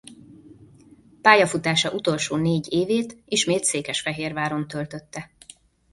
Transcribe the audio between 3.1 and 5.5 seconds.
ismét Székesfehérváron töltötte.